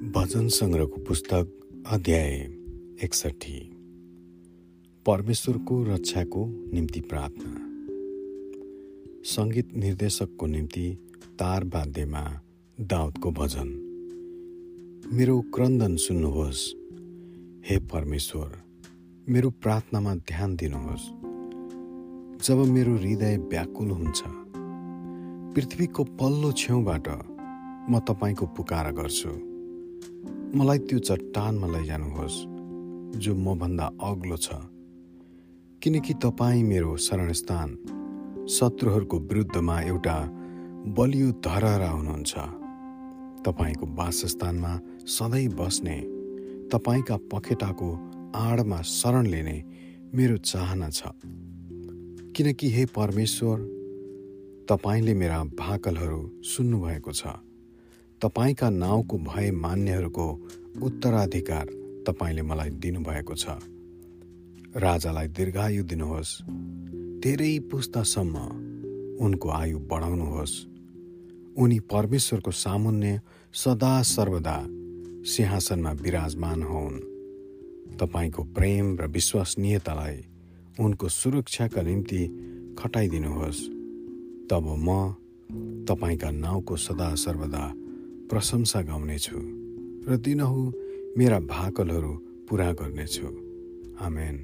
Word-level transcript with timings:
भजन 0.00 0.48
सङ्ग्रहको 0.48 1.00
पुस्तक 1.00 1.60
अध्याय 1.86 2.30
एकसठी 3.02 3.70
परमेश्वरको 5.06 5.84
रक्षाको 5.84 6.70
निम्ति 6.72 7.00
प्रार्थना। 7.00 7.52
सङ्गीत 9.24 9.76
निर्देशकको 9.76 10.46
निम्ति 10.46 10.98
तार 11.38 11.64
बाध्यमा 11.64 12.40
दाउदको 12.80 13.30
भजन। 13.30 13.68
मेरो 15.12 15.40
क्रन्दन 15.40 15.96
सुन्नुहोस्। 15.96 16.74
हे 17.70 17.78
परमेश्वर 17.78 18.62
मेरो 19.28 19.50
प्रार्थनामा 19.50 20.14
ध्यान 20.14 20.56
दिनुहोस्। 20.56 21.06
जब 22.48 22.56
मेरो 22.56 22.96
हृदय 22.96 23.36
व्याकुल 23.36 23.90
हुन्छ 23.90 24.22
पृथ्वीको 25.54 26.04
पल्लो 26.04 26.52
छेउबाट 26.52 27.08
म 27.90 27.98
तपाईँको 27.98 28.46
पुकार 28.46 28.92
गर्छु। 28.92 29.49
मलाई 30.54 30.78
त्यो 30.78 30.98
चट्टानमा 30.98 31.66
लैजानुहोस् 31.66 32.46
जो 33.18 33.34
मभन्दा 33.34 33.86
अग्लो 34.02 34.36
छ। 34.36 34.48
किनकि 35.82 36.14
तपाईँ 36.14 36.62
मेरो 36.62 36.96
शरणस्थान 36.96 37.78
शत्रुहरूको 38.50 39.18
विरुद्धमा 39.18 39.80
एउटा 39.80 40.28
बलियो 40.86 41.30
धरहरा 41.30 41.90
हुनुहुन्छ। 41.90 42.34
तपाईँको 43.46 43.86
वासस्थानमा 43.86 44.80
सधैँ 45.06 45.48
बस्ने 45.48 46.00
तपाईँका 46.68 47.16
पखेटाको 47.16 47.88
आडमा 48.34 48.82
शरण 48.82 49.26
लिने 49.26 49.64
मेरो 50.14 50.36
चाहना 50.36 50.90
छ। 50.90 51.02
किनकि 52.36 52.70
हे 52.70 52.84
परमेश्वर 52.86 53.58
तपाईँले 54.68 55.14
मेरा 55.14 55.44
भाकलहरू 55.44 56.40
सुन्नुभएको 56.42 57.12
छ। 57.12 57.26
तपाईँका 58.22 58.70
नाउँको 58.70 59.18
भय 59.18 59.50
मान्नेहरूको 59.50 60.48
उत्तराधिकार 60.82 61.66
तपाईँले 62.06 62.42
मलाई 62.42 62.70
दिनुभएको 62.70 63.34
छ। 63.34 63.46
राजालाई 64.76 65.28
दीर्घायु 65.28 65.82
दिनुहोस्। 65.82 66.42
धेरै 67.20 67.58
पुस्तासम्म 67.58 68.36
उनको 69.24 69.48
आयु 69.50 69.78
बढाउनुहोस्। 69.78 70.66
उनी 71.58 71.78
परमेश्वरको 71.80 72.50
सामुन्य 72.50 73.20
सदा 73.54 74.02
सर्वदा 74.02 74.56
सिंहासनमा 75.24 75.92
विराजमान 75.92 76.62
हुन्। 76.62 77.00
तपाईँको 77.96 78.42
प्रेम 78.44 78.96
र 79.00 79.06
विश्वसनीयतालाई 79.06 80.24
उनको 80.80 81.08
सुरक्षाका 81.08 81.82
निम्ति 81.82 82.22
खटाइदिनुहोस्। 82.78 83.60
तब 84.50 84.64
म 84.78 85.12
तपाईँका 85.88 86.30
नाउँको 86.30 86.76
सदा 86.76 87.14
सर्वदा 87.14 87.72
प्रशंसा 88.30 88.80
गाउनेछु 88.82 89.38
र 90.06 90.16
दिनहु 90.24 90.60
मेरा 91.18 91.38
भाकलहरू 91.50 92.12
पुरा 92.48 92.68
गर्नेछु। 92.72 93.26
आमेन। 94.00 94.36